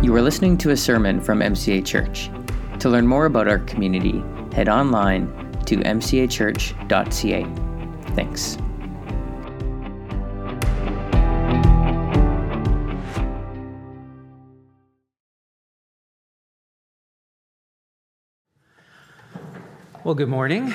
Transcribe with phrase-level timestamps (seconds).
[0.00, 2.30] You are listening to a sermon from MCA Church.
[2.78, 4.22] To learn more about our community,
[4.54, 5.26] head online
[5.66, 7.44] to mcachurch.ca.
[8.14, 8.56] Thanks.
[20.04, 20.72] Well, good morning.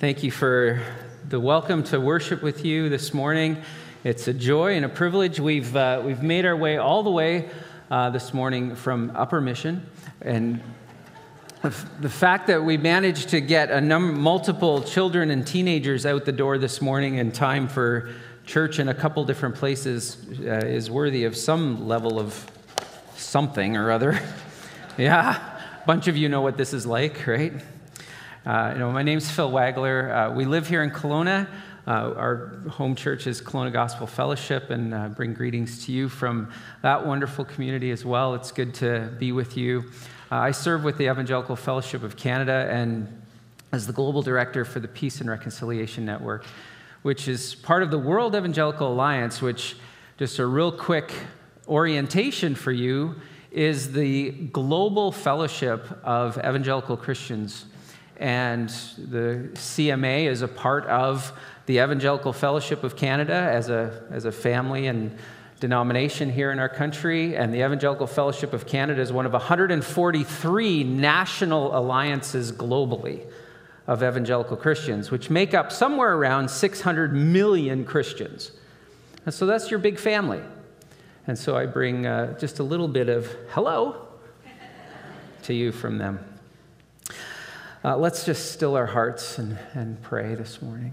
[0.00, 0.82] Thank you for
[1.28, 3.62] the welcome to worship with you this morning.
[4.04, 5.40] It's a joy and a privilege.
[5.40, 7.48] We've, uh, we've made our way all the way
[7.90, 9.86] uh, this morning from Upper Mission.
[10.20, 10.60] And
[11.62, 16.32] the fact that we managed to get a num- multiple children and teenagers out the
[16.32, 18.10] door this morning in time for
[18.44, 22.46] church in a couple different places uh, is worthy of some level of
[23.16, 24.20] something or other.
[24.98, 27.54] yeah, a bunch of you know what this is like, right?
[28.44, 30.30] Uh, you know, my name's Phil Wagler.
[30.30, 31.48] Uh, we live here in Kelowna.
[31.86, 36.50] Uh, our home church is Kelowna Gospel Fellowship, and uh, bring greetings to you from
[36.80, 38.34] that wonderful community as well.
[38.34, 39.84] It's good to be with you.
[40.32, 43.20] Uh, I serve with the Evangelical Fellowship of Canada and
[43.70, 46.46] as the global director for the Peace and Reconciliation Network,
[47.02, 49.76] which is part of the World Evangelical Alliance, which,
[50.16, 51.12] just a real quick
[51.68, 53.14] orientation for you,
[53.50, 57.66] is the global fellowship of evangelical Christians
[58.16, 61.32] and the CMA is a part of
[61.66, 65.16] the Evangelical Fellowship of Canada as a, as a family and
[65.60, 67.36] denomination here in our country.
[67.36, 73.24] And the Evangelical Fellowship of Canada is one of 143 national alliances globally
[73.86, 78.52] of evangelical Christians, which make up somewhere around 600 million Christians.
[79.24, 80.40] And so that's your big family.
[81.26, 84.06] And so I bring uh, just a little bit of hello
[85.44, 86.18] to you from them.
[87.82, 90.92] Uh, let's just still our hearts and, and pray this morning.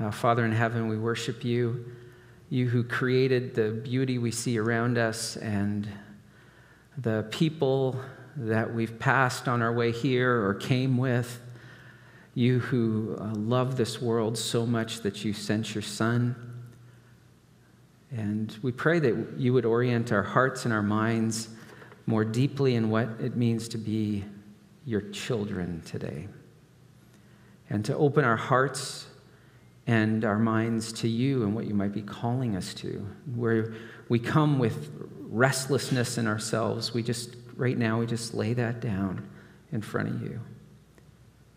[0.00, 1.84] Uh, Father in heaven, we worship you,
[2.48, 5.88] you who created the beauty we see around us and
[6.98, 8.00] the people
[8.36, 11.40] that we've passed on our way here or came with.
[12.34, 16.52] You who uh, love this world so much that you sent your Son
[18.14, 21.48] and we pray that you would orient our hearts and our minds
[22.04, 24.24] more deeply in what it means to be
[24.84, 26.28] your children today.
[27.70, 29.06] And to open our hearts
[29.86, 33.06] and our minds to you and what you might be calling us to.
[33.34, 33.74] Where
[34.08, 39.28] we come with restlessness in ourselves, we just, right now, we just lay that down
[39.72, 40.40] in front of you.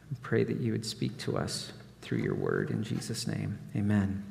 [0.10, 1.72] And pray that you would speak to us
[2.02, 2.72] through your word.
[2.72, 4.24] In Jesus' name, amen.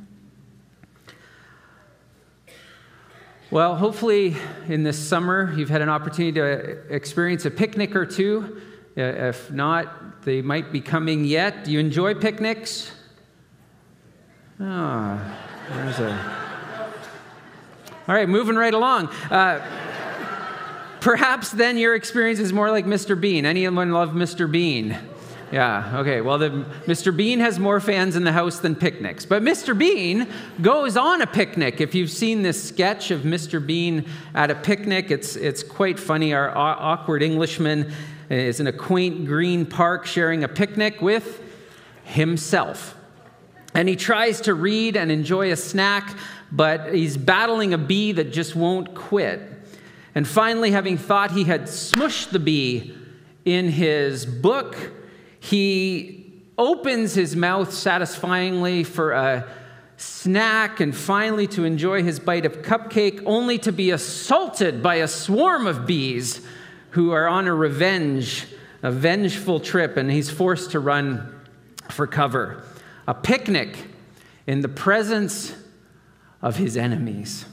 [3.51, 4.37] Well, hopefully,
[4.69, 8.61] in this summer, you've had an opportunity to experience a picnic or two.
[8.97, 11.65] Uh, if not, they might be coming yet.
[11.65, 12.91] Do you enjoy picnics?
[14.61, 15.37] Ah,
[15.69, 16.45] there's a.
[18.07, 19.09] All right, moving right along.
[19.31, 19.61] Uh,
[21.01, 23.21] perhaps then your experience is more like Mr.
[23.21, 23.47] Bean.
[23.47, 24.51] Anyone love Mr.
[24.51, 24.97] Bean?
[25.51, 26.21] Yeah, okay.
[26.21, 26.51] Well, the,
[26.87, 27.17] Mr.
[27.17, 29.25] Bean has more fans in the house than picnics.
[29.25, 29.77] But Mr.
[29.77, 30.27] Bean
[30.61, 31.81] goes on a picnic.
[31.81, 33.65] If you've seen this sketch of Mr.
[33.65, 36.33] Bean at a picnic, it's, it's quite funny.
[36.33, 37.93] Our awkward Englishman
[38.31, 41.41] is in a quaint green park sharing a picnic with
[42.05, 42.97] himself.
[43.75, 46.17] And he tries to read and enjoy a snack,
[46.53, 49.43] but he's battling a bee that just won't quit.
[50.15, 52.95] And finally, having thought he had smushed the bee
[53.45, 54.77] in his book,
[55.41, 59.45] he opens his mouth satisfyingly for a
[59.97, 65.09] snack and finally to enjoy his bite of cupcake, only to be assaulted by a
[65.09, 66.41] swarm of bees
[66.91, 68.47] who are on a revenge,
[68.85, 71.35] a vengeful trip, and he's forced to run
[71.91, 72.63] for cover.
[73.07, 73.77] A picnic
[74.47, 75.55] in the presence
[76.43, 77.47] of his enemies.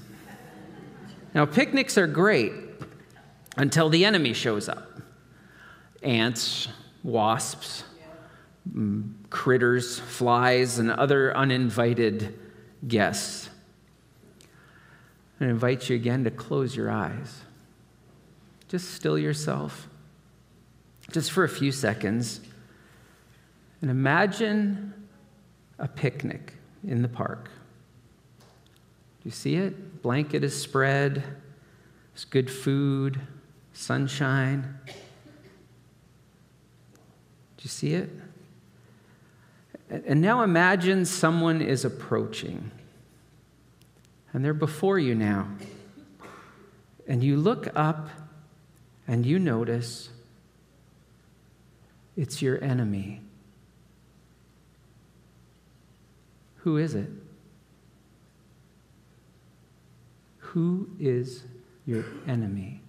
[1.33, 2.51] Now, picnics are great
[3.57, 4.87] until the enemy shows up
[6.03, 6.67] ants,
[7.03, 7.83] wasps,
[8.69, 12.39] mm, critters, flies, and other uninvited
[12.87, 13.49] guests.
[15.39, 17.41] I invite you again to close your eyes.
[18.67, 19.87] Just still yourself,
[21.11, 22.41] just for a few seconds,
[23.81, 24.93] and imagine
[25.81, 26.53] a picnic
[26.87, 27.49] in the park.
[28.35, 30.01] Do you see it?
[30.01, 31.23] Blanket is spread,
[32.13, 33.19] there's good food,
[33.73, 34.79] sunshine.
[34.85, 34.93] Do
[37.63, 38.09] you see it?
[39.89, 42.71] And now imagine someone is approaching,
[44.31, 45.49] and they're before you now.
[47.07, 48.09] And you look up
[49.05, 50.09] and you notice
[52.15, 53.21] it's your enemy.
[56.61, 57.09] Who is it?
[60.37, 61.43] Who is
[61.85, 62.81] your enemy?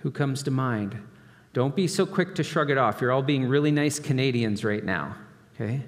[0.00, 0.96] Who comes to mind?
[1.52, 3.00] Don't be so quick to shrug it off.
[3.00, 5.16] You're all being really nice Canadians right now,
[5.54, 5.82] okay?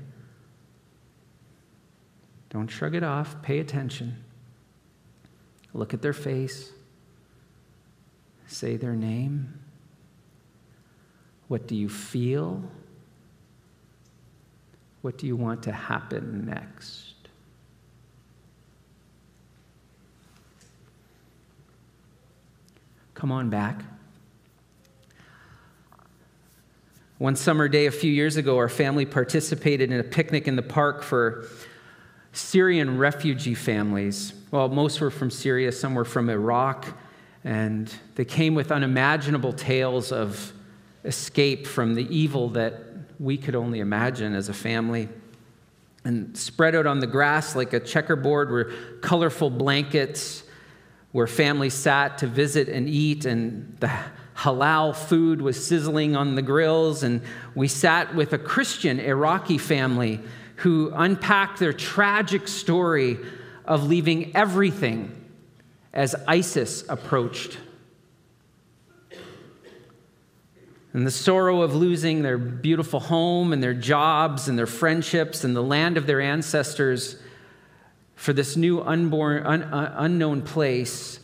[2.50, 3.40] Don't shrug it off.
[3.42, 4.16] Pay attention.
[5.74, 6.72] Look at their face.
[8.46, 9.60] Say their name.
[11.46, 12.64] What do you feel?
[15.02, 17.14] What do you want to happen next?
[23.14, 23.82] Come on back.
[27.18, 30.62] One summer day a few years ago, our family participated in a picnic in the
[30.62, 31.48] park for
[32.32, 34.32] Syrian refugee families.
[34.52, 36.86] Well, most were from Syria, some were from Iraq,
[37.42, 40.52] and they came with unimaginable tales of
[41.04, 42.87] escape from the evil that
[43.18, 45.08] we could only imagine as a family.
[46.04, 50.44] And spread out on the grass like a checkerboard were colorful blankets
[51.12, 53.90] where families sat to visit and eat, and the
[54.36, 57.02] halal food was sizzling on the grills.
[57.02, 57.22] And
[57.54, 60.20] we sat with a Christian Iraqi family
[60.56, 63.18] who unpacked their tragic story
[63.64, 65.14] of leaving everything
[65.92, 67.58] as ISIS approached.
[70.98, 75.54] And the sorrow of losing their beautiful home and their jobs and their friendships and
[75.54, 77.14] the land of their ancestors
[78.16, 81.20] for this new unborn, un, uh, unknown place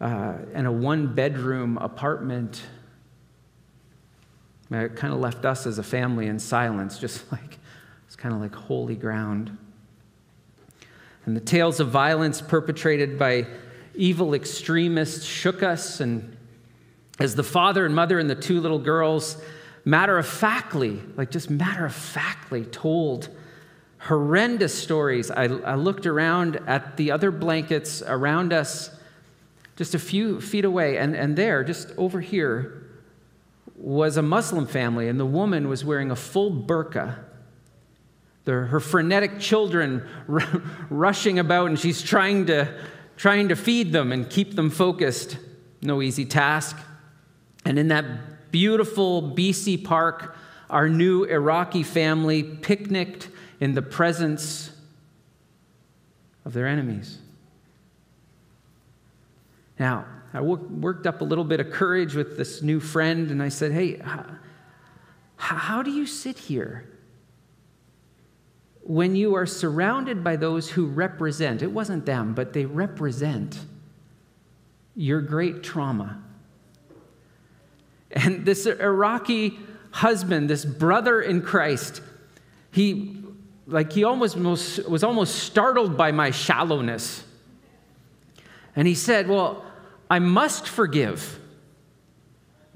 [0.00, 2.62] uh, and a one bedroom apartment.
[4.70, 7.58] It kind of left us as a family in silence, just like
[8.06, 9.54] it's kind of like holy ground.
[11.26, 13.48] And the tales of violence perpetrated by
[13.94, 16.00] evil extremists shook us.
[16.00, 16.33] And
[17.18, 19.40] as the father and mother and the two little girls,
[19.84, 23.28] matter of factly, like just matter of factly, told
[23.98, 28.90] horrendous stories, I, I looked around at the other blankets around us,
[29.76, 32.82] just a few feet away, and, and there, just over here,
[33.76, 37.16] was a Muslim family, and the woman was wearing a full burqa
[38.44, 42.72] the, her frenetic children r- rushing about, and she's trying to,
[43.16, 45.38] trying to feed them and keep them focused.
[45.82, 46.76] No easy task.
[47.64, 50.36] And in that beautiful BC park,
[50.70, 53.28] our new Iraqi family picnicked
[53.60, 54.70] in the presence
[56.44, 57.18] of their enemies.
[59.78, 63.48] Now, I worked up a little bit of courage with this new friend, and I
[63.48, 64.00] said, Hey,
[65.36, 66.88] how, do you sit here
[68.84, 73.60] when you are surrounded by those who represent, it wasn't them, but they represent
[74.94, 76.22] your great trauma.
[78.14, 79.58] And this Iraqi
[79.90, 82.00] husband, this brother in Christ,
[82.70, 83.20] he
[83.66, 87.24] like he almost was almost startled by my shallowness.
[88.76, 89.64] And he said, "Well,
[90.10, 91.40] I must forgive."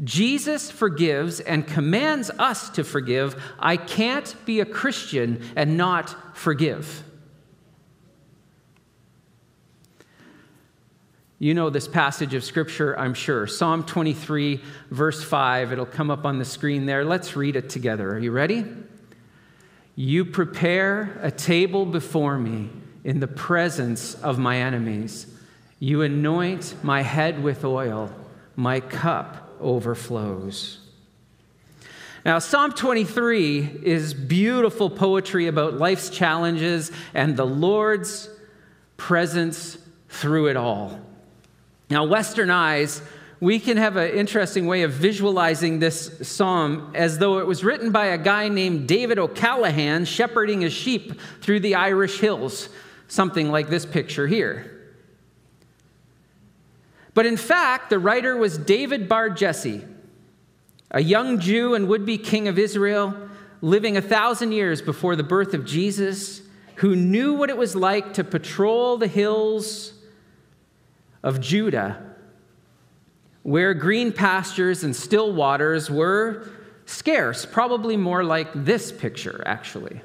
[0.04, 3.40] Jesus forgives and commands us to forgive.
[3.58, 7.02] I can't be a Christian and not forgive.
[11.40, 13.46] You know this passage of Scripture, I'm sure.
[13.46, 15.72] Psalm 23, verse 5.
[15.72, 17.04] It'll come up on the screen there.
[17.04, 18.10] Let's read it together.
[18.10, 18.64] Are you ready?
[19.94, 22.70] You prepare a table before me
[23.04, 25.32] in the presence of my enemies.
[25.78, 28.12] You anoint my head with oil,
[28.56, 30.80] my cup overflows.
[32.24, 38.28] Now, Psalm 23 is beautiful poetry about life's challenges and the Lord's
[38.96, 39.78] presence
[40.08, 41.00] through it all.
[41.90, 43.00] Now, Western eyes,
[43.40, 47.92] we can have an interesting way of visualizing this psalm as though it was written
[47.92, 52.68] by a guy named David O'Callaghan shepherding his sheep through the Irish hills,
[53.06, 54.74] something like this picture here.
[57.14, 59.84] But in fact, the writer was David Bar Jesse,
[60.90, 63.14] a young Jew and would be king of Israel,
[63.60, 66.42] living a thousand years before the birth of Jesus,
[66.76, 69.94] who knew what it was like to patrol the hills
[71.22, 72.04] of Judah,
[73.42, 76.48] where green pastures and still waters were
[76.86, 80.00] scarce, probably more like this picture, actually.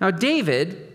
[0.00, 0.92] Now, David,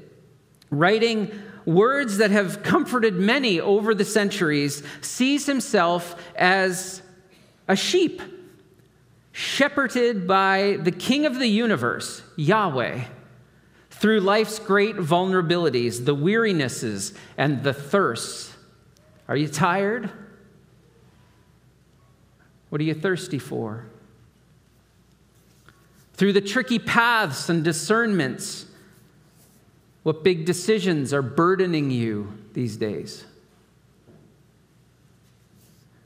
[0.70, 1.32] writing
[1.66, 7.02] words that have comforted many over the centuries, sees himself as
[7.68, 8.22] a sheep,
[9.32, 13.04] shepherded by the King of the universe, Yahweh,
[14.00, 18.54] through life's great vulnerabilities, the wearinesses, and the thirsts.
[19.28, 20.10] Are you tired?
[22.70, 23.86] What are you thirsty for?
[26.18, 28.66] through the tricky paths and discernments.
[30.02, 33.24] What big decisions are burdening you these days?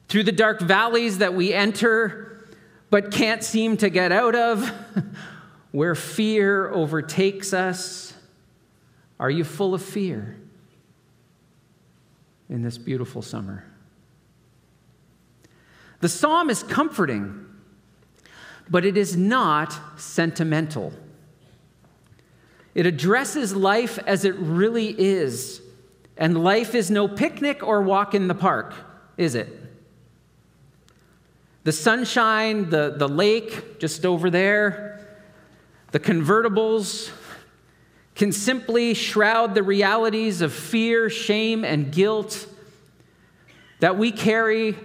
[0.09, 2.45] Through the dark valleys that we enter
[2.89, 4.69] but can't seem to get out of,
[5.71, 8.13] where fear overtakes us.
[9.19, 10.35] Are you full of fear
[12.49, 13.63] in this beautiful summer?
[15.99, 17.45] The psalm is comforting,
[18.69, 20.91] but it is not sentimental.
[22.73, 25.61] It addresses life as it really is.
[26.17, 28.73] And life is no picnic or walk in the park,
[29.17, 29.59] is it?
[31.63, 35.00] The sunshine, the, the lake just over there,
[35.91, 37.11] the convertibles
[38.15, 42.47] can simply shroud the realities of fear, shame, and guilt
[43.79, 44.77] that we carry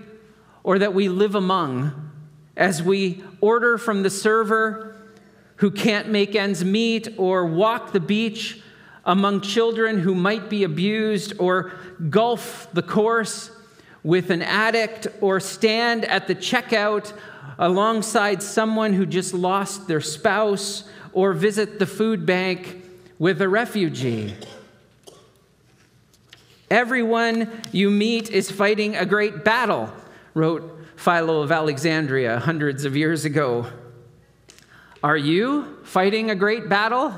[0.65, 2.11] or that we live among
[2.57, 4.97] as we order from the server
[5.57, 8.61] who can't make ends meet, or walk the beach
[9.05, 11.73] among children who might be abused, or
[12.11, 13.51] golf the course
[14.03, 17.13] with an addict, or stand at the checkout
[17.59, 22.85] alongside someone who just lost their spouse, or visit the food bank
[23.19, 24.35] with a refugee.
[26.71, 29.91] Everyone you meet is fighting a great battle,
[30.35, 33.67] wrote Philo of Alexandria hundreds of years ago.
[35.03, 37.15] Are you fighting a great battle?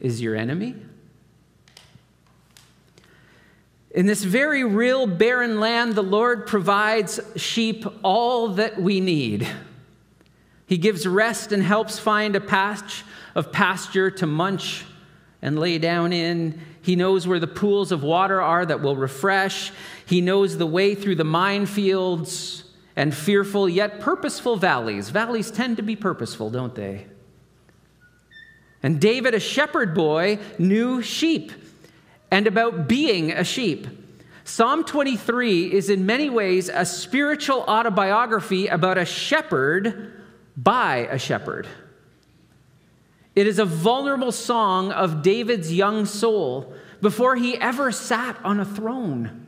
[0.00, 0.74] Is your enemy?
[3.96, 9.48] In this very real barren land, the Lord provides sheep all that we need.
[10.66, 14.84] He gives rest and helps find a patch of pasture to munch
[15.40, 16.60] and lay down in.
[16.82, 19.72] He knows where the pools of water are that will refresh.
[20.04, 22.64] He knows the way through the minefields
[22.96, 25.08] and fearful yet purposeful valleys.
[25.08, 27.06] Valleys tend to be purposeful, don't they?
[28.82, 31.50] And David, a shepherd boy, knew sheep
[32.30, 33.86] and about being a sheep.
[34.44, 40.22] Psalm 23 is in many ways a spiritual autobiography about a shepherd
[40.56, 41.66] by a shepherd.
[43.34, 48.64] It is a vulnerable song of David's young soul before he ever sat on a
[48.64, 49.46] throne.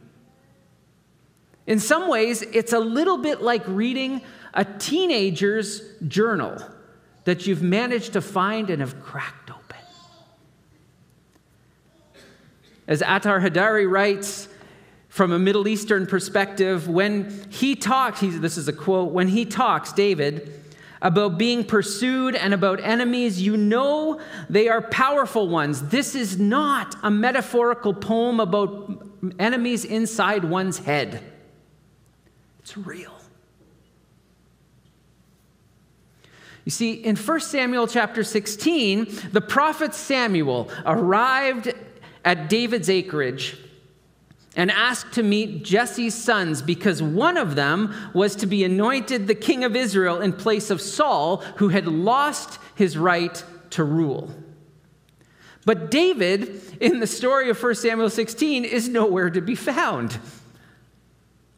[1.67, 4.23] In some ways, it's a little bit like reading
[4.55, 6.59] a teenager's journal
[7.25, 9.77] that you've managed to find and have cracked open.
[12.89, 14.49] As Atar Hadari writes,
[15.09, 19.93] from a Middle Eastern perspective, when he talks, this is a quote, when he talks,
[19.93, 20.53] David,
[21.01, 25.89] about being pursued and about enemies, you know they are powerful ones.
[25.89, 29.07] This is not a metaphorical poem about
[29.39, 31.23] enemies inside one's head.
[32.61, 33.15] It's real.
[36.65, 41.73] You see, in 1 Samuel chapter 16, the prophet Samuel arrived
[42.29, 43.57] at David's acreage
[44.55, 49.35] and asked to meet Jesse's sons because one of them was to be anointed the
[49.35, 54.31] king of Israel in place of Saul, who had lost his right to rule.
[55.65, 60.19] But David, in the story of 1 Samuel 16, is nowhere to be found.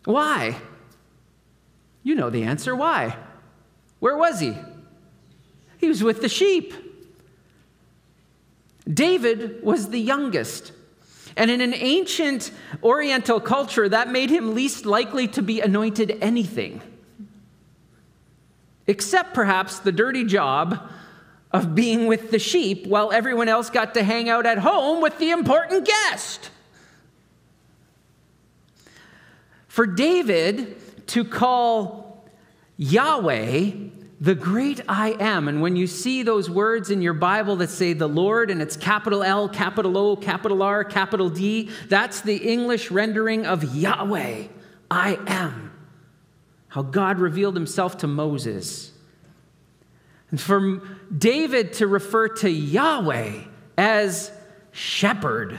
[0.05, 0.57] Why?
[2.05, 2.77] You know the answer.
[2.77, 3.17] Why?
[3.99, 4.57] Where was he?
[5.79, 6.75] He was with the sheep.
[8.93, 10.73] David was the youngest.
[11.37, 12.51] And in an ancient
[12.83, 16.83] Oriental culture, that made him least likely to be anointed anything,
[18.87, 20.91] except perhaps the dirty job
[21.53, 25.19] of being with the sheep while everyone else got to hang out at home with
[25.19, 26.51] the important guest.
[29.69, 32.25] For David, to call
[32.77, 33.71] Yahweh
[34.21, 35.49] the great I am.
[35.49, 38.77] And when you see those words in your Bible that say the Lord and it's
[38.77, 44.45] capital L, capital O, capital R, capital D, that's the English rendering of Yahweh.
[44.91, 45.73] I am.
[46.69, 48.93] How God revealed himself to Moses.
[50.31, 50.83] And for
[51.17, 53.45] David to refer to Yahweh
[53.79, 54.31] as
[54.71, 55.59] shepherd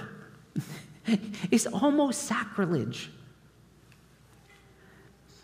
[1.51, 3.09] is almost sacrilege.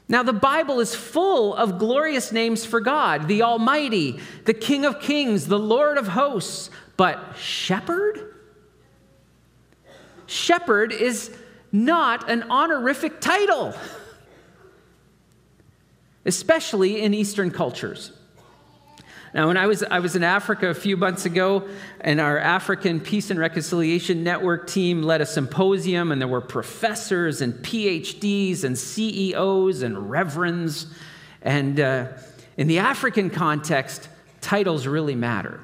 [0.09, 5.01] Now, the Bible is full of glorious names for God the Almighty, the King of
[5.01, 6.69] Kings, the Lord of hosts.
[6.95, 8.35] But shepherd?
[10.25, 11.31] Shepherd is
[11.71, 13.73] not an honorific title,
[16.25, 18.16] especially in Eastern cultures.
[19.33, 21.67] Now, when I was, I was in Africa a few months ago,
[22.01, 27.41] and our African Peace and Reconciliation Network team led a symposium, and there were professors
[27.41, 30.87] and PhDs and CEOs and reverends.
[31.41, 32.07] And, uh,
[32.57, 34.09] In the African context,
[34.41, 35.59] titles really matter.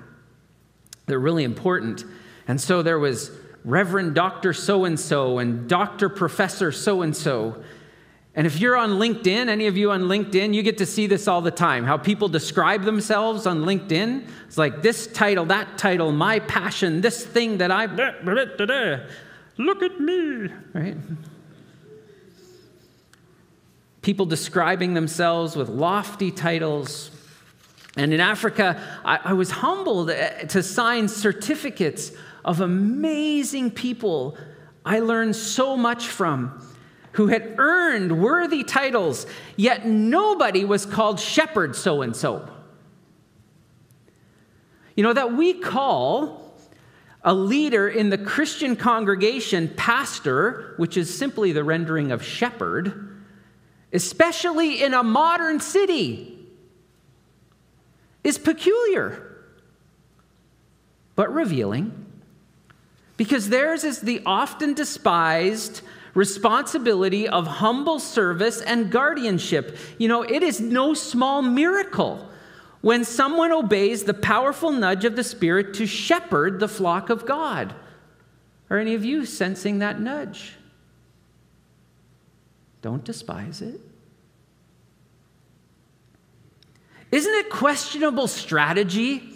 [1.05, 2.05] They're really important.
[2.47, 3.31] And so there was
[3.65, 4.53] Reverend Dr.
[4.53, 6.09] So and so and Dr.
[6.09, 7.63] Professor so and so.
[8.35, 11.27] And if you're on LinkedIn, any of you on LinkedIn, you get to see this
[11.27, 14.27] all the time how people describe themselves on LinkedIn.
[14.47, 17.85] It's like this title, that title, my passion, this thing that I.
[19.57, 20.97] Look at me, right?
[24.01, 27.11] People describing themselves with lofty titles.
[27.95, 32.11] And in Africa, I, I was humbled eh, to sign certificates
[32.43, 34.35] of amazing people
[34.83, 36.59] I learned so much from
[37.13, 42.47] who had earned worthy titles, yet nobody was called shepherd so and so.
[44.95, 46.55] You know, that we call
[47.23, 53.15] a leader in the Christian congregation pastor, which is simply the rendering of shepherd,
[53.93, 56.37] especially in a modern city,
[58.23, 59.37] is peculiar,
[61.15, 61.99] but revealing.
[63.15, 65.81] Because theirs is the often despised
[66.13, 69.77] responsibility of humble service and guardianship.
[69.97, 72.29] You know, it is no small miracle
[72.81, 77.73] when someone obeys the powerful nudge of the Spirit to shepherd the flock of God.
[78.69, 80.53] Are any of you sensing that nudge?
[82.81, 83.79] Don't despise it.
[87.11, 89.33] Isn't it questionable strategy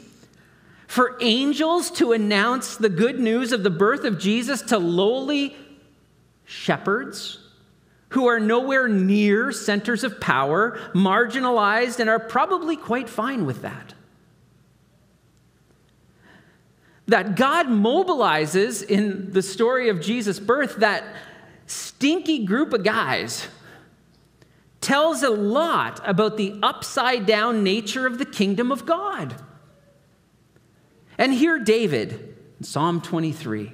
[0.88, 5.55] for angels to announce the good news of the birth of Jesus to lowly
[6.48, 7.39] shepherds
[8.10, 13.94] who are nowhere near centers of power, marginalized, and are probably quite fine with that.
[17.08, 21.04] That God mobilizes in the story of Jesus' birth that
[21.66, 23.48] stinky group of guys
[24.80, 29.36] tells a lot about the upside down nature of the kingdom of God.
[31.18, 33.74] And here, David, Psalm 23,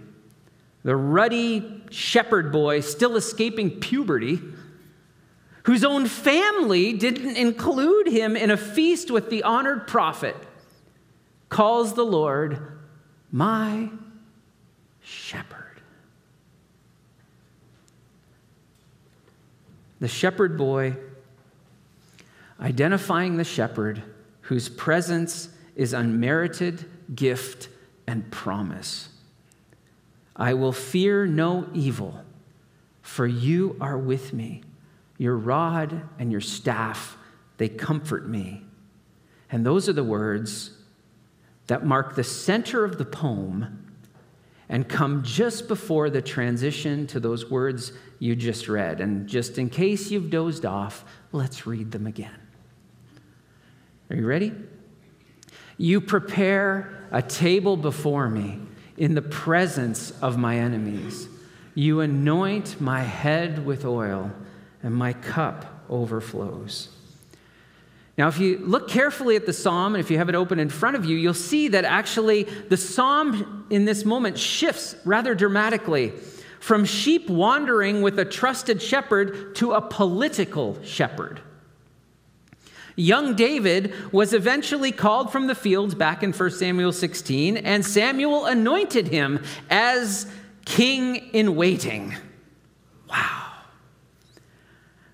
[0.83, 4.41] the ruddy shepherd boy still escaping puberty,
[5.63, 10.35] whose own family didn't include him in a feast with the honored prophet,
[11.47, 12.59] calls the Lord
[13.31, 13.89] my
[15.01, 15.81] shepherd.
[20.01, 20.97] The shepherd boy
[22.59, 24.03] identifying the shepherd
[24.41, 27.69] whose presence is unmerited gift
[28.05, 29.12] and promise.
[30.35, 32.23] I will fear no evil,
[33.01, 34.63] for you are with me.
[35.17, 37.17] Your rod and your staff,
[37.57, 38.63] they comfort me.
[39.51, 40.71] And those are the words
[41.67, 43.79] that mark the center of the poem
[44.69, 49.01] and come just before the transition to those words you just read.
[49.01, 52.39] And just in case you've dozed off, let's read them again.
[54.09, 54.51] Are you ready?
[55.77, 58.59] You prepare a table before me
[58.97, 61.27] in the presence of my enemies.
[61.75, 64.31] You anoint my head with oil,
[64.83, 66.89] and my cup overflows.
[68.17, 70.69] Now, if you look carefully at the psalm, and if you have it open in
[70.69, 76.13] front of you, you'll see that actually the psalm in this moment shifts rather dramatically
[76.59, 81.41] from sheep wandering with a trusted shepherd to a political shepherd.
[82.95, 88.45] Young David was eventually called from the fields back in 1 Samuel 16, and Samuel
[88.45, 90.31] anointed him as
[90.65, 92.15] king in waiting.
[93.09, 93.51] Wow.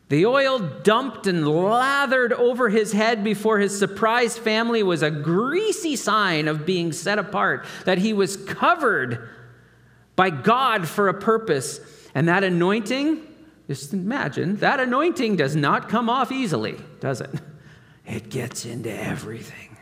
[0.09, 5.95] The oil dumped and lathered over his head before his surprised family was a greasy
[5.95, 9.29] sign of being set apart, that he was covered
[10.15, 11.79] by God for a purpose.
[12.15, 13.21] And that anointing,
[13.67, 17.29] just imagine, that anointing does not come off easily, does it?
[18.09, 19.77] It gets into everything.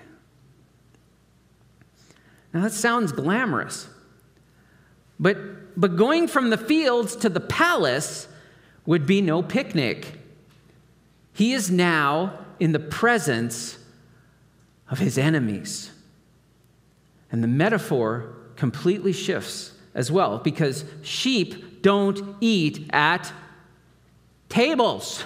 [2.53, 3.87] Now, that sounds glamorous,
[5.19, 8.27] but, but going from the fields to the palace
[8.85, 10.13] would be no picnic.
[11.33, 13.77] He is now in the presence
[14.89, 15.91] of his enemies.
[17.31, 23.31] And the metaphor completely shifts as well because sheep don't eat at
[24.49, 25.23] tables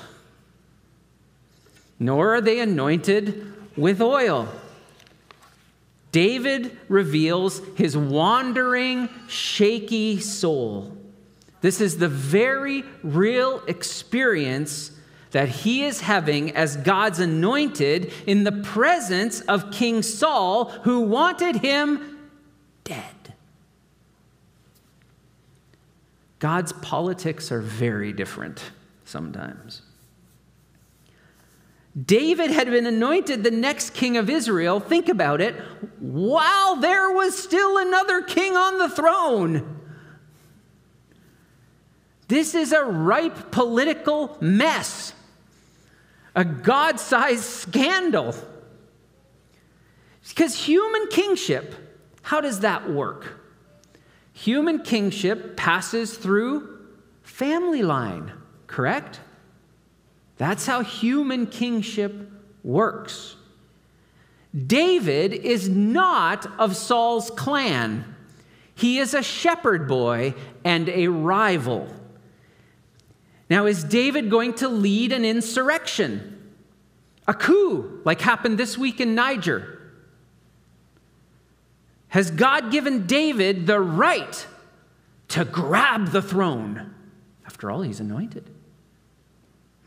[2.01, 4.49] nor are they anointed with oil.
[6.11, 10.97] David reveals his wandering, shaky soul.
[11.61, 14.91] This is the very real experience
[15.29, 21.57] that he is having as God's anointed in the presence of King Saul, who wanted
[21.57, 22.17] him
[22.83, 23.35] dead.
[26.39, 28.71] God's politics are very different
[29.05, 29.83] sometimes.
[31.99, 35.55] David had been anointed the next king of Israel, think about it,
[35.99, 39.79] while there was still another king on the throne.
[42.29, 45.13] This is a ripe political mess,
[46.33, 48.33] a God sized scandal.
[50.29, 51.75] Because human kingship,
[52.21, 53.37] how does that work?
[54.31, 56.87] Human kingship passes through
[57.21, 58.31] family line,
[58.67, 59.19] correct?
[60.41, 62.15] That's how human kingship
[62.63, 63.35] works.
[64.65, 68.15] David is not of Saul's clan.
[68.73, 71.87] He is a shepherd boy and a rival.
[73.51, 76.55] Now, is David going to lead an insurrection?
[77.27, 79.79] A coup, like happened this week in Niger?
[82.07, 84.47] Has God given David the right
[85.27, 86.95] to grab the throne?
[87.45, 88.49] After all, he's anointed.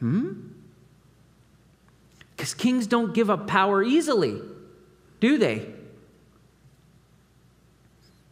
[0.00, 0.48] Hmm?
[2.36, 4.40] Because kings don't give up power easily,
[5.20, 5.66] do they?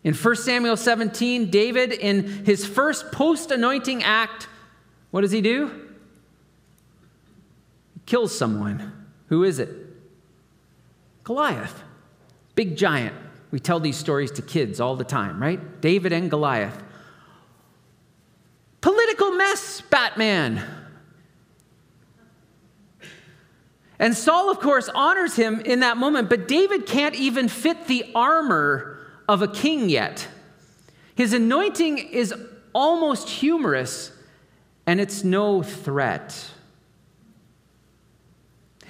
[0.05, 4.49] In 1 Samuel 17, David, in his first post anointing act,
[5.13, 5.69] what does he do?
[7.95, 9.07] He kills someone.
[9.29, 9.71] Who is it?
[11.23, 11.85] Goliath.
[12.57, 13.15] Big giant.
[13.53, 15.81] We tell these stories to kids all the time, right?
[15.81, 16.83] David and Goliath.
[18.81, 20.82] Political mess, Batman.
[24.03, 28.05] And Saul, of course, honors him in that moment, but David can't even fit the
[28.17, 30.27] armor of a king yet.
[31.15, 32.35] His anointing is
[32.73, 34.11] almost humorous,
[34.89, 36.51] and it's no threat.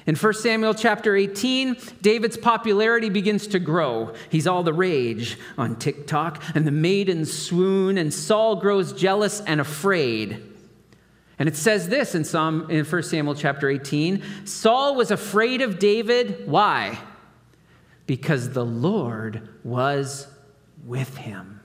[0.07, 4.15] In 1 Samuel chapter 18, David's popularity begins to grow.
[4.31, 9.61] He's all the rage on TikTok, and the maidens swoon, and Saul grows jealous and
[9.61, 10.52] afraid.
[11.43, 15.81] And it says this in Psalm in 1 Samuel chapter 18, Saul was afraid of
[15.81, 16.47] David.
[16.47, 17.01] Why?
[18.07, 20.29] Because the Lord was
[20.87, 21.61] with him.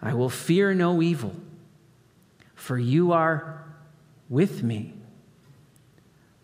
[0.00, 1.36] I will fear no evil,
[2.54, 3.62] for you are
[4.30, 4.94] with me.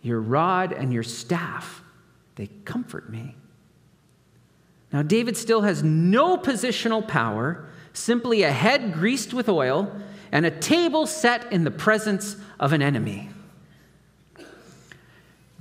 [0.02, 1.82] Your rod and your staff,
[2.34, 3.34] they comfort me.
[4.92, 9.92] Now, David still has no positional power simply a head greased with oil
[10.32, 13.30] and a table set in the presence of an enemy.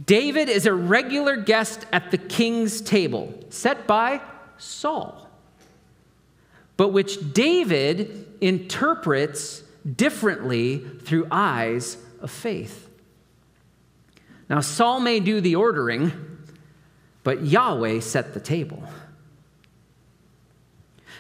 [0.06, 4.22] David is a regular guest at the king's table, set by
[4.58, 5.30] Saul,
[6.78, 9.64] but which David interprets
[9.96, 12.90] differently through eyes of faith.
[14.50, 16.12] Now, Saul may do the ordering,
[17.24, 18.84] but Yahweh set the table.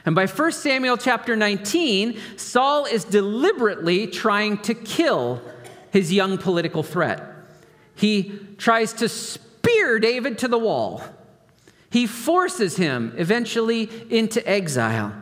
[0.09, 5.39] And by 1 Samuel chapter 19, Saul is deliberately trying to kill
[5.91, 7.21] his young political threat.
[7.93, 11.03] He tries to spear David to the wall.
[11.91, 15.13] He forces him eventually into exile.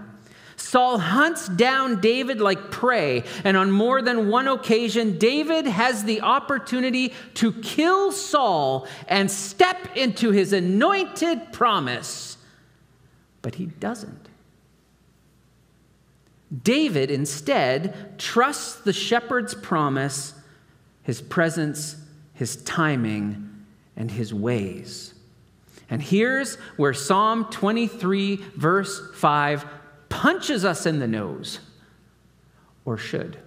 [0.56, 6.22] Saul hunts down David like prey, and on more than one occasion, David has the
[6.22, 12.38] opportunity to kill Saul and step into his anointed promise.
[13.42, 14.27] But he doesn't.
[16.64, 20.34] David instead trusts the shepherd's promise,
[21.04, 21.98] his presence,
[22.34, 25.14] his timing, and his ways.
[25.90, 29.66] And here's where Psalm 23, verse 5,
[30.10, 31.60] punches us in the nose,
[32.86, 33.38] or should.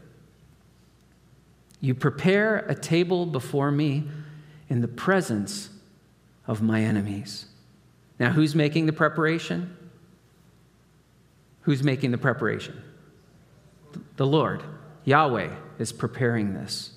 [1.80, 4.04] You prepare a table before me
[4.68, 5.70] in the presence
[6.46, 7.46] of my enemies.
[8.18, 9.76] Now, who's making the preparation?
[11.62, 12.82] Who's making the preparation?
[14.20, 14.62] The Lord,
[15.06, 16.90] Yahweh, is preparing this.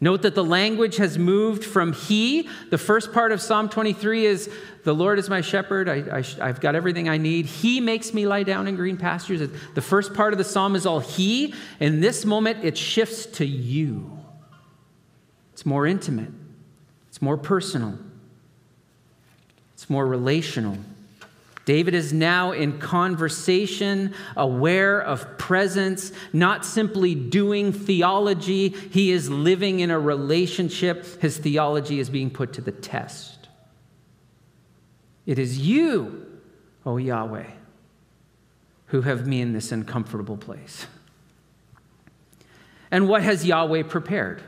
[0.00, 2.48] Note that the language has moved from He.
[2.70, 4.50] The first part of Psalm 23 is,
[4.82, 5.88] The Lord is my shepherd.
[5.88, 7.46] I, have got everything I need.
[7.46, 9.48] He makes me lie down in green pastures.
[9.74, 11.54] The first part of the psalm is all He.
[11.78, 14.18] In this moment, it shifts to you.
[15.52, 16.32] It's more intimate,
[17.06, 17.96] it's more personal,
[19.74, 20.78] it's more relational.
[21.68, 28.70] David is now in conversation, aware of presence, not simply doing theology.
[28.70, 31.20] He is living in a relationship.
[31.20, 33.50] His theology is being put to the test.
[35.26, 36.40] It is you,
[36.86, 37.50] O Yahweh,
[38.86, 40.86] who have me in this uncomfortable place.
[42.90, 44.42] And what has Yahweh prepared?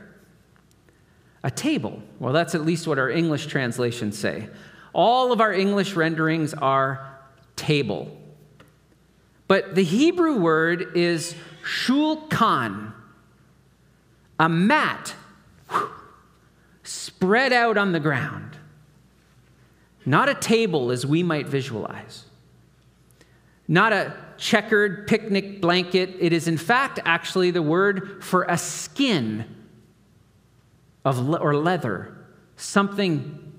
[1.43, 2.01] A table.
[2.17, 4.49] Well, that's at least what our English translations say.
[4.93, 7.10] All of our English renderings are
[7.71, 8.11] table.
[9.47, 12.91] But the Hebrew word is shulchan,
[14.37, 15.15] a mat
[16.83, 18.57] spread out on the ground.
[20.05, 22.25] Not a table as we might visualize,
[23.69, 26.09] not a checkered picnic blanket.
[26.19, 29.45] It is, in fact, actually the word for a skin
[31.05, 32.17] of le- or leather.
[32.57, 33.53] Something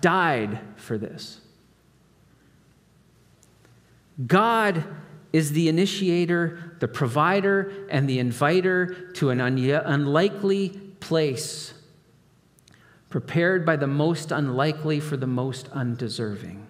[0.00, 1.42] died for this.
[4.26, 4.84] God
[5.32, 11.74] is the initiator, the provider, and the inviter to an un- unlikely place,
[13.10, 16.66] prepared by the most unlikely for the most undeserving.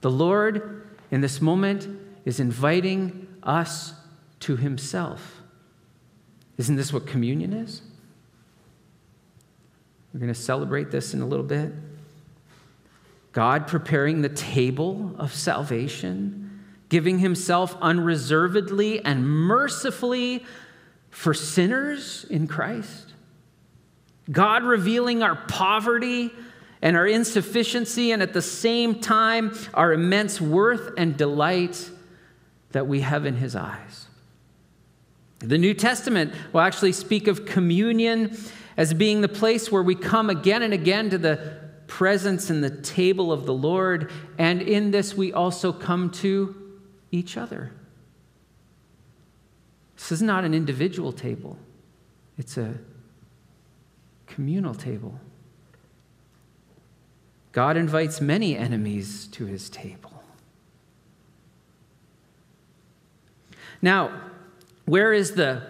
[0.00, 1.88] The Lord, in this moment,
[2.24, 3.94] is inviting us
[4.40, 5.40] to Himself.
[6.58, 7.82] Isn't this what communion is?
[10.12, 11.72] We're going to celebrate this in a little bit.
[13.32, 16.47] God preparing the table of salvation
[16.88, 20.44] giving himself unreservedly and mercifully
[21.10, 23.12] for sinners in Christ.
[24.30, 26.30] God revealing our poverty
[26.80, 31.90] and our insufficiency, and at the same time, our immense worth and delight
[32.70, 34.06] that we have in his eyes.
[35.40, 38.36] The New Testament will actually speak of communion
[38.76, 42.70] as being the place where we come again and again to the presence and the
[42.70, 46.57] table of the Lord, and in this we also come to
[47.10, 47.72] each other.
[49.96, 51.58] This is not an individual table,
[52.36, 52.74] it's a
[54.26, 55.18] communal table.
[57.52, 60.22] God invites many enemies to his table.
[63.80, 64.12] Now,
[64.84, 65.62] where is the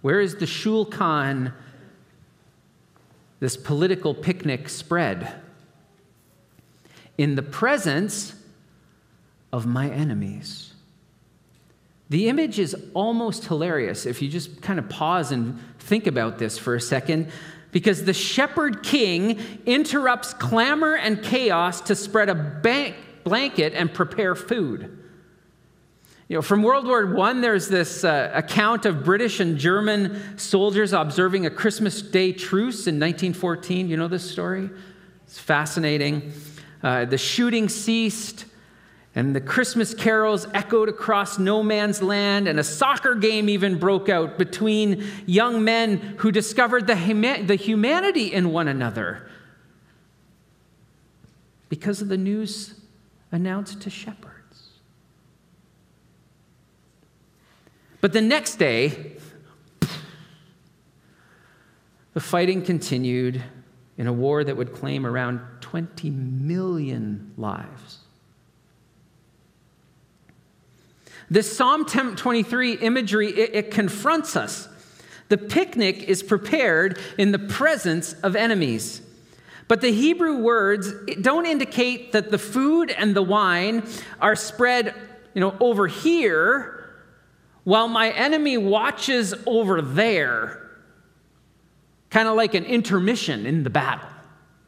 [0.00, 1.52] where is the shulchan,
[3.40, 5.40] this political picnic spread?
[7.16, 8.34] In the presence
[9.52, 10.72] of my enemies.
[12.10, 16.58] The image is almost hilarious if you just kind of pause and think about this
[16.58, 17.30] for a second,
[17.70, 24.34] because the shepherd king interrupts clamor and chaos to spread a bank, blanket and prepare
[24.34, 24.98] food.
[26.28, 30.92] You know, from World War I, there's this uh, account of British and German soldiers
[30.92, 33.88] observing a Christmas Day truce in 1914.
[33.88, 34.68] You know this story?
[35.24, 36.32] It's fascinating.
[36.82, 38.44] Uh, the shooting ceased.
[39.18, 44.08] And the Christmas carols echoed across no man's land, and a soccer game even broke
[44.08, 49.28] out between young men who discovered the, huma- the humanity in one another
[51.68, 52.74] because of the news
[53.32, 54.68] announced to shepherds.
[58.00, 59.16] But the next day,
[62.14, 63.42] the fighting continued
[63.96, 67.97] in a war that would claim around 20 million lives.
[71.30, 74.68] This Psalm 23 imagery, it, it confronts us.
[75.28, 79.02] The picnic is prepared in the presence of enemies.
[79.68, 83.86] But the Hebrew words don't indicate that the food and the wine
[84.20, 84.94] are spread,
[85.34, 86.74] you know, over here
[87.64, 90.70] while my enemy watches over there.
[92.08, 94.08] Kind of like an intermission in the battle,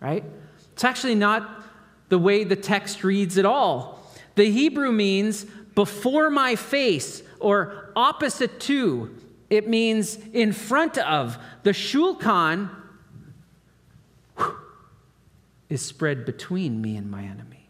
[0.01, 0.23] right?
[0.75, 1.65] It's actually not
[2.11, 3.99] the way the text reads at all.
[4.35, 9.15] The Hebrew means before my face or opposite to.
[9.49, 11.39] It means in front of.
[11.63, 12.71] The shulchan
[15.69, 17.69] is spread between me and my enemy.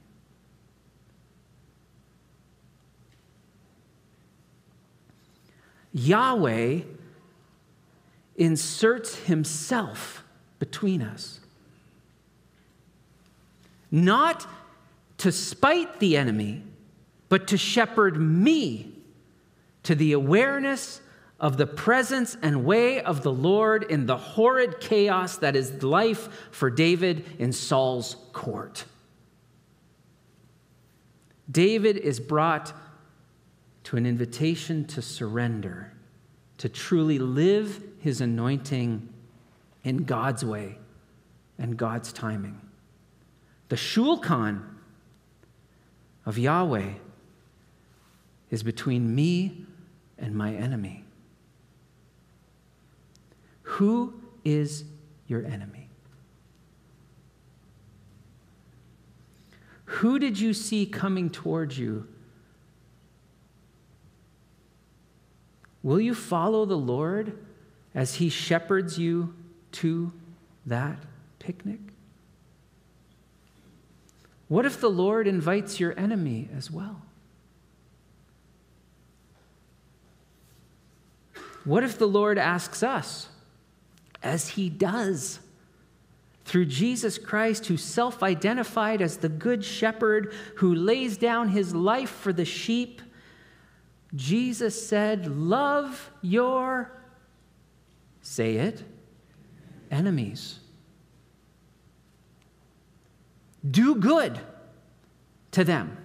[5.93, 6.81] Yahweh
[8.37, 10.25] inserts himself
[10.59, 11.41] between us.
[13.91, 14.47] Not
[15.19, 16.63] to spite the enemy,
[17.31, 18.93] but to shepherd me
[19.85, 21.01] to the awareness
[21.39, 26.29] of the presence and way of the Lord in the horrid chaos that is life
[26.51, 28.85] for David in Saul's court.
[31.51, 32.75] David is brought
[33.85, 35.93] to an invitation to surrender,
[36.59, 39.09] to truly live his anointing
[39.83, 40.79] in God's way
[41.59, 42.61] and God's timing.
[43.69, 44.63] The shulchan
[46.27, 46.91] of Yahweh
[48.51, 49.65] is between me
[50.19, 51.05] and my enemy.
[53.63, 54.85] Who is
[55.27, 55.89] your enemy?
[59.85, 62.07] Who did you see coming towards you?
[65.83, 67.39] Will you follow the Lord
[67.95, 69.35] as he shepherds you
[69.73, 70.13] to
[70.67, 70.99] that
[71.39, 71.81] picnic?
[74.49, 77.03] What if the Lord invites your enemy as well?
[81.65, 83.29] What if the Lord asks us,
[84.23, 85.41] as he does
[86.45, 92.11] through Jesus Christ, who self identified as the good shepherd who lays down his life
[92.11, 93.03] for the sheep,
[94.15, 96.91] Jesus said, Love your,
[98.23, 98.83] say it,
[99.91, 100.59] enemies.
[103.69, 104.41] Do good
[105.53, 105.97] to them,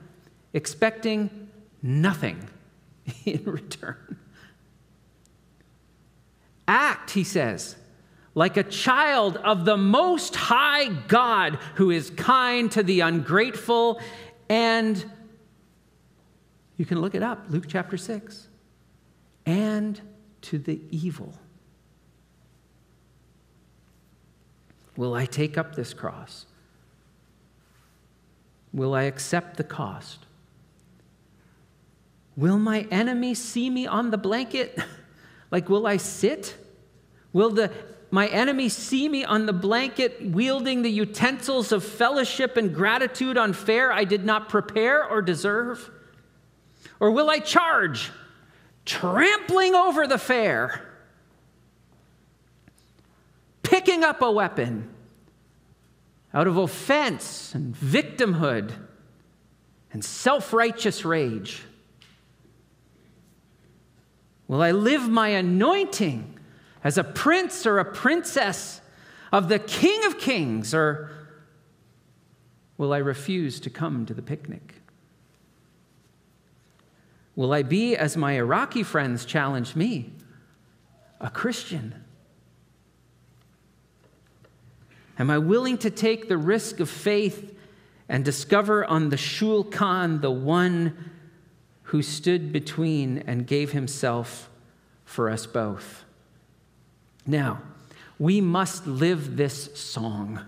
[0.53, 1.49] expecting
[1.81, 2.49] nothing
[3.25, 4.17] in return.
[6.67, 7.75] Act, he says,
[8.33, 14.01] like a child of the Most High God who is kind to the ungrateful
[14.49, 15.03] and
[16.77, 18.47] you can look it up, Luke chapter 6.
[19.45, 20.01] And
[20.41, 21.33] to the evil.
[24.97, 26.45] Will I take up this cross?
[28.73, 30.25] Will I accept the cost?
[32.35, 34.77] Will my enemy see me on the blanket?
[35.51, 36.55] like, will I sit?
[37.33, 37.71] Will the,
[38.11, 43.53] my enemy see me on the blanket wielding the utensils of fellowship and gratitude on
[43.53, 45.91] fare I did not prepare or deserve?
[46.99, 48.11] Or will I charge,
[48.85, 50.81] trampling over the fare,
[53.63, 54.89] picking up a weapon
[56.33, 58.71] out of offense and victimhood
[59.91, 61.63] and self righteous rage?
[64.47, 66.39] Will I live my anointing
[66.83, 68.81] as a prince or a princess
[69.31, 71.09] of the King of Kings, or
[72.77, 74.75] will I refuse to come to the picnic?
[77.35, 80.13] Will I be, as my Iraqi friends challenge me,
[81.19, 82.03] a Christian?
[85.17, 87.53] Am I willing to take the risk of faith
[88.07, 91.14] and discover on the shulchan the one
[91.85, 94.49] who stood between and gave himself
[95.03, 96.03] for us both?
[97.25, 97.61] Now,
[98.19, 100.41] we must live this song.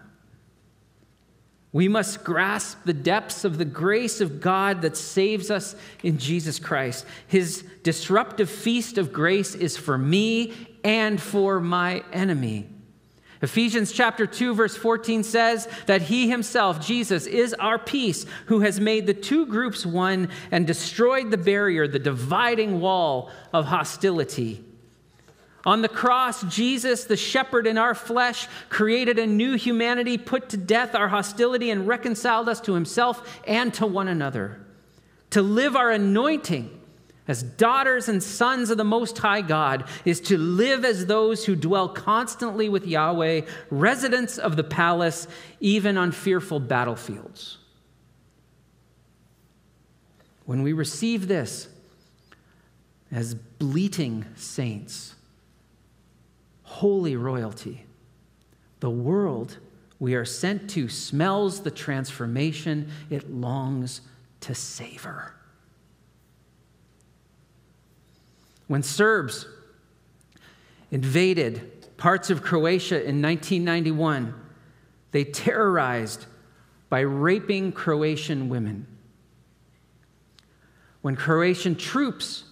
[1.73, 6.59] We must grasp the depths of the grace of God that saves us in Jesus
[6.59, 7.05] Christ.
[7.27, 12.69] His disruptive feast of grace is for me and for my enemy.
[13.41, 18.79] Ephesians chapter 2 verse 14 says that he himself Jesus is our peace who has
[18.79, 24.63] made the two groups one and destroyed the barrier the dividing wall of hostility
[25.67, 30.57] on the cross, Jesus, the shepherd in our flesh, created a new humanity, put to
[30.57, 34.61] death our hostility, and reconciled us to himself and to one another.
[35.31, 36.76] To live our anointing
[37.27, 41.55] as daughters and sons of the Most High God is to live as those who
[41.55, 45.27] dwell constantly with Yahweh, residents of the palace,
[45.59, 47.57] even on fearful battlefields.
[50.45, 51.67] When we receive this
[53.11, 55.15] as bleating saints,
[56.63, 57.85] holy royalty.
[58.79, 59.57] The world
[59.99, 64.01] we are sent to smells the transformation it longs
[64.41, 65.33] to savor.
[68.67, 69.47] When Serbs
[70.91, 74.33] invaded parts of Croatia in 1991,
[75.11, 76.25] they terrorized
[76.89, 78.85] by raping Croatian women.
[81.01, 82.43] When Croatian troops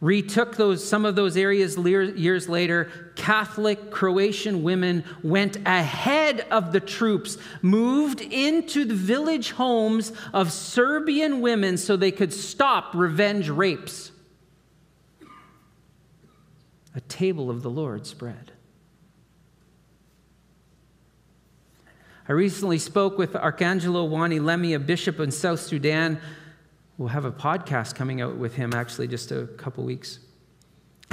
[0.00, 3.12] retook those, some of those areas years later.
[3.16, 11.40] Catholic Croatian women went ahead of the troops, moved into the village homes of Serbian
[11.40, 14.12] women so they could stop revenge rapes.
[16.94, 18.52] A table of the Lord spread.
[22.28, 26.20] I recently spoke with Arcangelo Wani Lemi, a bishop in South Sudan,
[26.98, 30.18] We'll have a podcast coming out with him actually just a couple weeks.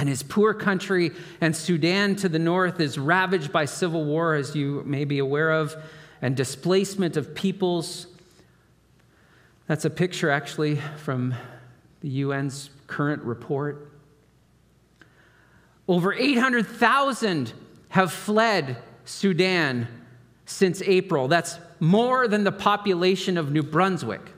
[0.00, 4.56] And his poor country and Sudan to the north is ravaged by civil war, as
[4.56, 5.76] you may be aware of,
[6.20, 8.08] and displacement of peoples.
[9.68, 11.36] That's a picture actually from
[12.00, 13.88] the UN's current report.
[15.88, 17.52] Over 800,000
[17.90, 19.86] have fled Sudan
[20.44, 21.28] since April.
[21.28, 24.32] That's more than the population of New Brunswick.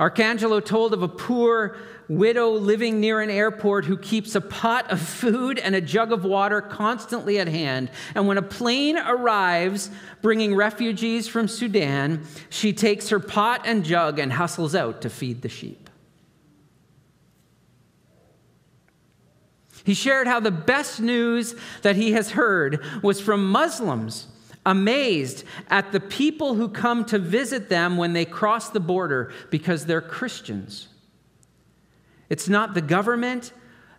[0.00, 1.76] Arcangelo told of a poor
[2.08, 6.24] widow living near an airport who keeps a pot of food and a jug of
[6.24, 7.90] water constantly at hand.
[8.14, 9.90] And when a plane arrives
[10.22, 15.42] bringing refugees from Sudan, she takes her pot and jug and hustles out to feed
[15.42, 15.87] the sheep.
[19.84, 24.26] He shared how the best news that he has heard was from Muslims
[24.66, 29.86] amazed at the people who come to visit them when they cross the border because
[29.86, 30.88] they're Christians.
[32.28, 33.52] It's not the government,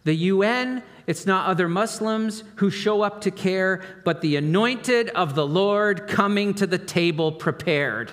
[0.06, 5.36] The UN, it's not other Muslims who show up to care, but the anointed of
[5.36, 8.12] the Lord coming to the table prepared.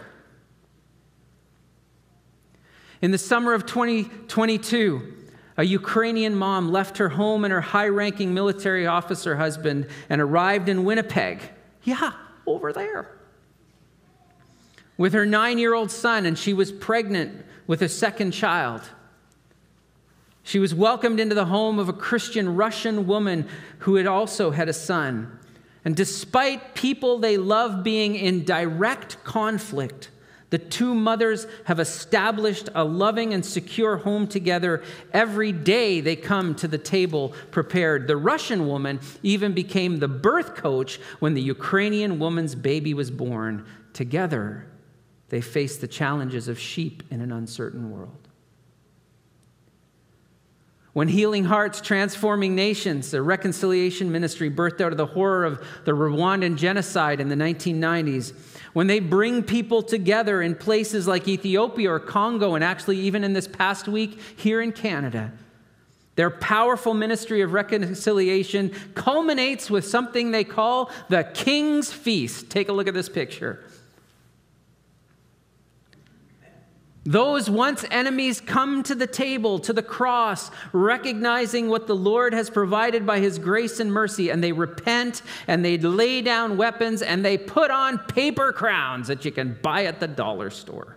[3.01, 5.16] In the summer of 2022,
[5.57, 10.69] a Ukrainian mom left her home and her high ranking military officer husband and arrived
[10.69, 11.41] in Winnipeg.
[11.85, 12.13] Yeah,
[12.47, 13.11] over there.
[14.99, 18.83] With her nine year old son, and she was pregnant with a second child.
[20.43, 23.49] She was welcomed into the home of a Christian Russian woman
[23.81, 25.39] who had also had a son.
[25.85, 30.11] And despite people they love being in direct conflict,
[30.51, 34.83] the two mothers have established a loving and secure home together.
[35.13, 38.07] Every day they come to the table prepared.
[38.07, 43.67] The Russian woman even became the birth coach when the Ukrainian woman's baby was born.
[43.93, 44.67] Together,
[45.31, 48.26] they face the challenges of sheep in an uncertain world.
[50.97, 55.93] When Healing Hearts, Transforming Nations, a reconciliation ministry birthed out of the horror of the
[55.93, 58.33] Rwandan genocide in the 1990s,
[58.73, 63.35] when they bring people together in places like Ethiopia or Congo, and actually even in
[63.35, 65.33] this past week here in Canada,
[66.15, 72.49] their powerful ministry of reconciliation culminates with something they call the King's Feast.
[72.49, 73.66] Take a look at this picture.
[77.07, 82.51] Those once enemies come to the table, to the cross, recognizing what the Lord has
[82.51, 87.25] provided by his grace and mercy, and they repent and they lay down weapons and
[87.25, 90.97] they put on paper crowns that you can buy at the dollar store.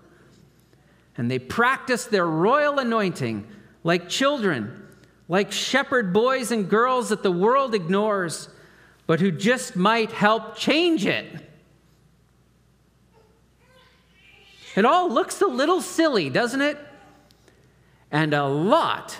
[1.15, 3.47] And they practice their royal anointing
[3.83, 4.87] like children,
[5.27, 8.49] like shepherd boys and girls that the world ignores,
[9.05, 11.48] but who just might help change it.
[14.79, 16.77] It all looks a little silly, doesn't it?
[18.11, 19.17] And a lot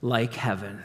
[0.00, 0.82] like heaven.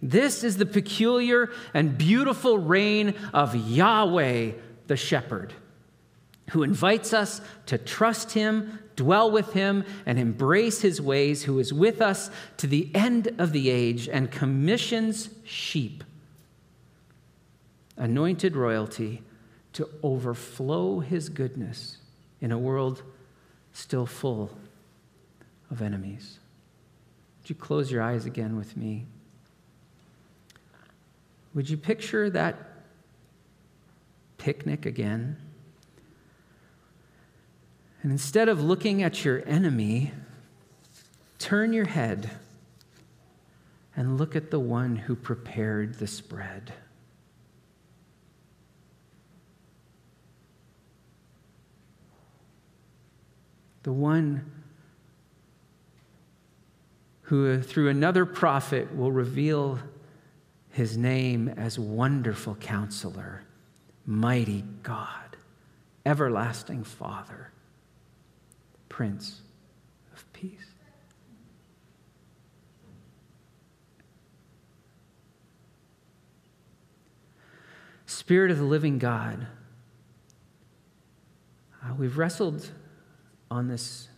[0.00, 4.52] This is the peculiar and beautiful reign of Yahweh
[4.86, 5.52] the shepherd,
[6.52, 11.70] who invites us to trust him, dwell with him, and embrace his ways, who is
[11.70, 16.02] with us to the end of the age and commissions sheep
[17.96, 19.22] anointed royalty,
[19.74, 21.98] to overflow his goodness
[22.40, 23.02] in a world
[23.72, 24.50] still full
[25.70, 26.38] of enemies.
[27.42, 29.06] Would you close your eyes again with me?
[31.54, 32.56] Would you picture that
[34.38, 35.36] picnic again?
[38.02, 40.12] And instead of looking at your enemy,
[41.38, 42.30] turn your head
[43.96, 46.72] and look at the one who prepared the spread.
[53.84, 54.50] The one
[57.22, 59.78] who, through another prophet, will reveal
[60.70, 63.44] his name as Wonderful Counselor,
[64.06, 65.36] Mighty God,
[66.04, 67.50] Everlasting Father,
[68.88, 69.42] Prince
[70.14, 70.70] of Peace.
[78.06, 79.46] Spirit of the living God,
[81.82, 82.70] uh, we've wrestled
[83.50, 84.08] on this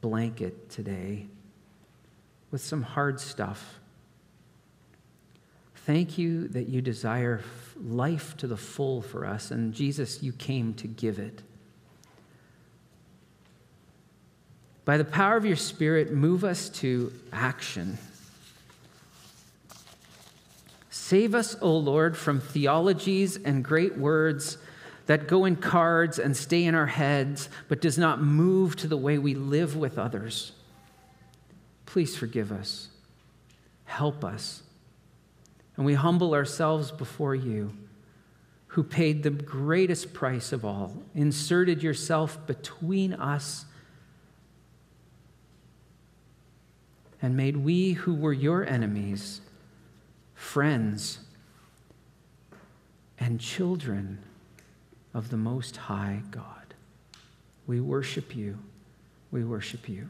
[0.00, 1.26] blanket today
[2.50, 3.80] with some hard stuff.
[5.74, 7.42] Thank you that you desire
[7.82, 11.42] life to the full for us, and Jesus, you came to give it.
[14.84, 17.98] By the power of your Spirit, move us to action.
[20.90, 24.58] Save us, O Lord, from theologies and great words
[25.10, 28.96] that go in cards and stay in our heads, but does not move to the
[28.96, 30.52] way we live with others.
[31.84, 32.90] Please forgive us.
[33.86, 34.62] Help us.
[35.76, 37.72] And we humble ourselves before you,
[38.68, 43.64] who paid the greatest price of all, inserted yourself between us,
[47.20, 49.40] and made we who were your enemies
[50.36, 51.18] friends
[53.18, 54.22] and children
[55.14, 56.74] of the Most High God.
[57.66, 58.58] We worship you.
[59.30, 60.08] We worship you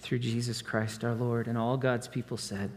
[0.00, 1.46] through Jesus Christ our Lord.
[1.46, 2.70] And all God's people said,